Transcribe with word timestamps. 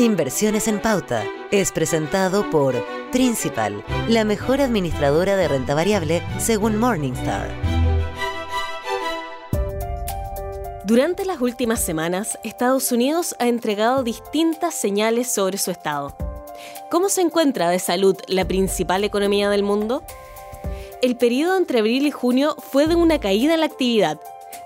Inversiones 0.00 0.66
en 0.66 0.80
Pauta 0.80 1.26
es 1.50 1.72
presentado 1.72 2.48
por 2.48 2.74
Principal, 3.12 3.84
la 4.08 4.24
mejor 4.24 4.62
administradora 4.62 5.36
de 5.36 5.46
renta 5.46 5.74
variable 5.74 6.22
según 6.38 6.78
Morningstar. 6.78 7.50
Durante 10.84 11.26
las 11.26 11.42
últimas 11.42 11.80
semanas, 11.80 12.38
Estados 12.44 12.90
Unidos 12.92 13.36
ha 13.40 13.46
entregado 13.46 14.02
distintas 14.02 14.74
señales 14.74 15.30
sobre 15.30 15.58
su 15.58 15.70
estado. 15.70 16.16
¿Cómo 16.90 17.10
se 17.10 17.20
encuentra 17.20 17.68
de 17.68 17.78
salud 17.78 18.16
la 18.26 18.46
principal 18.46 19.04
economía 19.04 19.50
del 19.50 19.62
mundo? 19.62 20.02
El 21.02 21.18
periodo 21.18 21.58
entre 21.58 21.80
abril 21.80 22.06
y 22.06 22.10
junio 22.10 22.56
fue 22.72 22.86
de 22.86 22.94
una 22.94 23.20
caída 23.20 23.52
en 23.52 23.60
la 23.60 23.66
actividad, 23.66 24.18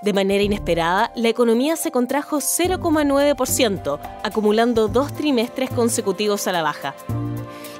de 0.04 0.12
manera 0.12 0.44
inesperada, 0.44 1.10
la 1.14 1.30
economía 1.30 1.76
se 1.76 1.90
contrajo 1.90 2.36
0,9%, 2.36 3.98
acumulando 4.22 4.86
dos 4.86 5.10
trimestres 5.14 5.70
consecutivos 5.70 6.46
a 6.46 6.52
la 6.52 6.62
baja. 6.62 6.94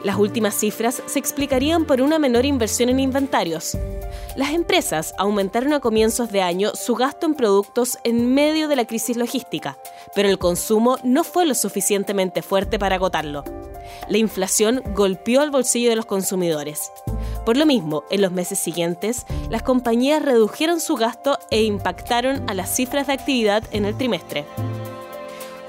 Las 0.03 0.17
últimas 0.17 0.55
cifras 0.55 1.03
se 1.05 1.19
explicarían 1.19 1.85
por 1.85 2.01
una 2.01 2.19
menor 2.19 2.47
inversión 2.47 2.89
en 2.89 2.99
inventarios. 2.99 3.77
Las 4.37 4.51
empresas 4.53 5.15
aumentaron 5.19 5.75
a 5.75 5.81
comienzos 5.81 6.31
de 6.33 6.41
año 6.41 6.73
su 6.75 6.95
gasto 6.95 7.27
en 7.27 7.35
productos 7.35 7.99
en 8.05 8.33
medio 8.33 8.69
de 8.69 8.77
la 8.77 8.87
crisis 8.87 9.19
logística, 9.19 9.77
pero 10.15 10.31
el 10.31 10.39
consumo 10.39 10.97
no 11.05 11.25
fue 11.25 11.45
lo 11.45 11.55
suficientemente 11.55 12.41
fuerte 12.41 12.79
para 12.79 12.97
agotarlo. 12.97 13.45
La 14.09 14.17
inflación 14.17 14.83
golpeó 14.95 15.43
al 15.43 15.51
bolsillo 15.51 15.91
de 15.91 15.97
los 15.97 16.07
consumidores. 16.07 16.91
Por 17.45 17.57
lo 17.57 17.67
mismo, 17.67 18.05
en 18.11 18.23
los 18.23 18.33
meses 18.33 18.59
siguientes, 18.59 19.27
las 19.51 19.63
compañías 19.63 20.23
redujeron 20.23 20.81
su 20.81 20.97
gasto 20.97 21.39
e 21.51 21.63
impactaron 21.65 22.49
a 22.49 22.55
las 22.55 22.75
cifras 22.75 23.07
de 23.07 23.13
actividad 23.13 23.65
en 23.73 23.85
el 23.85 23.97
trimestre. 23.97 24.45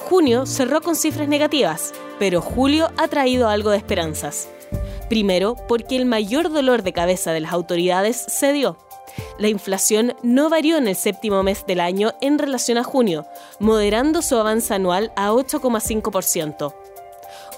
Junio 0.09 0.45
cerró 0.45 0.81
con 0.81 0.95
cifras 0.95 1.27
negativas, 1.27 1.93
pero 2.19 2.41
julio 2.41 2.89
ha 2.97 3.07
traído 3.07 3.49
algo 3.49 3.71
de 3.71 3.77
esperanzas. 3.77 4.47
Primero, 5.09 5.55
porque 5.67 5.95
el 5.95 6.05
mayor 6.05 6.51
dolor 6.51 6.83
de 6.83 6.93
cabeza 6.93 7.31
de 7.33 7.41
las 7.41 7.53
autoridades 7.53 8.25
cedió. 8.29 8.77
La 9.37 9.49
inflación 9.49 10.15
no 10.23 10.49
varió 10.49 10.77
en 10.77 10.87
el 10.87 10.95
séptimo 10.95 11.43
mes 11.43 11.65
del 11.65 11.79
año 11.79 12.13
en 12.21 12.39
relación 12.39 12.77
a 12.77 12.83
junio, 12.83 13.25
moderando 13.59 14.21
su 14.21 14.37
avance 14.37 14.73
anual 14.73 15.11
a 15.15 15.31
8,5%. 15.31 16.73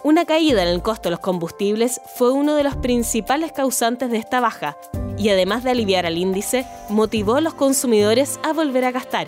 Una 0.03 0.25
caída 0.25 0.61
en 0.61 0.69
el 0.69 0.81
costo 0.81 1.09
de 1.09 1.11
los 1.11 1.19
combustibles 1.19 2.01
fue 2.15 2.31
uno 2.31 2.55
de 2.55 2.63
los 2.63 2.75
principales 2.75 3.51
causantes 3.51 4.11
de 4.11 4.17
esta 4.17 4.39
baja 4.39 4.77
y 5.17 5.29
además 5.29 5.63
de 5.63 5.71
aliviar 5.71 6.05
al 6.05 6.17
índice, 6.17 6.65
motivó 6.89 7.35
a 7.35 7.41
los 7.41 7.55
consumidores 7.55 8.39
a 8.43 8.53
volver 8.53 8.85
a 8.85 8.91
gastar. 8.91 9.27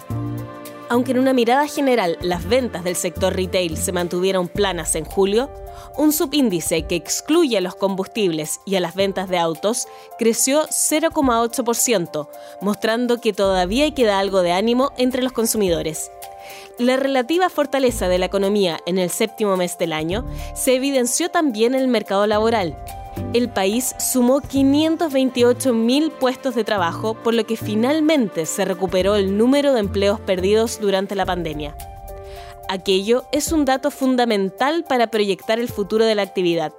Aunque 0.88 1.12
en 1.12 1.20
una 1.20 1.34
mirada 1.34 1.68
general 1.68 2.18
las 2.22 2.48
ventas 2.48 2.84
del 2.84 2.96
sector 2.96 3.36
retail 3.36 3.78
se 3.78 3.92
mantuvieron 3.92 4.48
planas 4.48 4.96
en 4.96 5.06
julio, 5.06 5.50
un 5.98 6.14
subíndice 6.14 6.84
que 6.84 6.96
excluye 6.96 7.58
a 7.58 7.62
los 7.62 7.76
combustibles 7.76 8.60
y 8.66 8.76
a 8.76 8.80
las 8.80 8.96
ventas 8.96 9.30
de 9.30 9.38
autos 9.38 9.88
creció 10.18 10.64
0,8%, 10.68 12.28
mostrando 12.62 13.22
que 13.22 13.34
todavía 13.34 13.94
queda 13.94 14.20
algo 14.20 14.42
de 14.42 14.52
ánimo 14.52 14.92
entre 14.98 15.24
los 15.24 15.32
consumidores. 15.32 16.12
La 16.80 16.96
relativa 16.96 17.50
fortaleza 17.50 18.08
de 18.08 18.18
la 18.18 18.28
economía 18.28 18.80
en 18.86 19.00
el 19.00 19.10
séptimo 19.10 19.58
mes 19.58 19.78
del 19.78 19.92
año 19.92 20.26
se 20.56 20.76
evidenció 20.76 21.30
también 21.30 21.76
en 21.76 21.82
el 21.82 21.90
mercado 21.90 22.26
laboral. 22.26 22.78
El 23.34 23.50
país 23.50 23.94
sumó 24.00 24.40
528.000 24.40 26.10
puestos 26.10 26.56
de 26.56 26.64
trabajo, 26.64 27.16
por 27.16 27.34
lo 27.34 27.46
que 27.46 27.58
finalmente 27.58 28.46
se 28.46 28.64
recuperó 28.64 29.18
el 29.18 29.38
número 29.38 29.74
de 29.74 29.82
empleos 29.82 30.22
perdidos 30.22 30.80
durante 30.80 31.16
la 31.16 31.26
pandemia. 31.26 31.76
Aquello 32.70 33.26
es 33.34 33.52
un 33.52 33.66
dato 33.66 33.92
fundamental 33.92 34.86
para 34.88 35.08
proyectar 35.08 35.60
el 35.60 35.68
futuro 35.68 36.06
de 36.06 36.16
la 36.16 36.22
actividad 36.22 36.72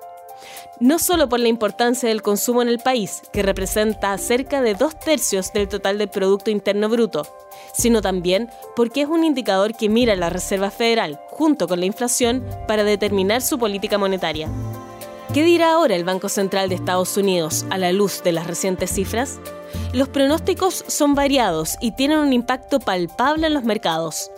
no 0.79 0.99
solo 0.99 1.29
por 1.29 1.41
la 1.41 1.49
importancia 1.49 2.09
del 2.09 2.23
consumo 2.23 2.63
en 2.63 2.69
el 2.69 2.79
país, 2.79 3.23
que 3.33 3.43
representa 3.43 4.17
cerca 4.19 4.63
de 4.63 4.75
dos 4.75 4.99
tercios 4.99 5.53
del 5.53 5.69
total 5.69 5.99
del 5.99 6.09
Producto 6.09 6.51
Interno 6.51 6.89
Bruto, 6.89 7.27
sino 7.73 8.03
también 8.03 8.51
porque 8.77 9.03
es 9.03 9.09
un 9.09 9.25
indicador 9.25 9.77
que 9.77 9.89
mira 9.89 10.17
la 10.17 10.31
Reserva 10.31 10.71
Federal 10.71 11.21
junto 11.29 11.69
con 11.69 11.81
la 11.81 11.87
inflación 11.87 12.45
para 12.67 12.85
determinar 12.85 13.43
su 13.43 13.59
política 13.59 13.99
monetaria. 13.99 14.49
¿Qué 15.33 15.45
dirá 15.45 15.73
ahora 15.73 15.95
el 15.95 16.05
Banco 16.05 16.29
Central 16.29 16.69
de 16.69 16.75
Estados 16.75 17.17
Unidos 17.17 17.65
a 17.71 17.79
la 17.79 17.93
luz 17.93 18.23
de 18.25 18.33
las 18.33 18.49
recientes 18.49 18.91
cifras? 18.91 19.39
Los 19.93 20.09
pronósticos 20.09 20.85
son 20.89 21.15
variados 21.15 21.77
y 21.81 21.93
tienen 21.93 22.19
un 22.19 22.33
impacto 22.33 22.81
palpable 22.81 23.47
en 23.47 23.55
los 23.55 23.63
mercados. 23.63 24.31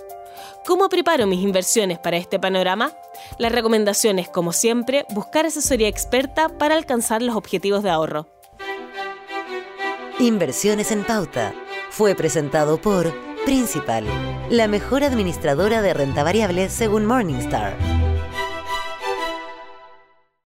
¿Cómo 0.67 0.89
preparo 0.89 1.27
mis 1.27 1.41
inversiones 1.41 1.99
para 1.99 2.17
este 2.17 2.39
panorama? 2.39 2.93
La 3.39 3.49
recomendación 3.49 4.19
es, 4.19 4.29
como 4.29 4.53
siempre, 4.53 5.05
buscar 5.11 5.47
asesoría 5.47 5.89
experta 5.89 6.49
para 6.49 6.75
alcanzar 6.75 7.23
los 7.23 7.37
objetivos 7.37 7.83
de 7.83 7.91
ahorro. 7.91 8.29
Inversiones 10.19 10.93
en 10.93 11.05
pauta. 11.05 11.55
Fue 11.91 12.15
presentado 12.15 12.81
por 12.81 13.13
Principal, 13.45 14.05
la 14.51 14.69
mejor 14.69 15.03
administradora 15.03 15.83
de 15.83 15.95
renta 15.95 16.23
variable 16.23 16.69
según 16.69 17.07
Morningstar. 17.07 17.77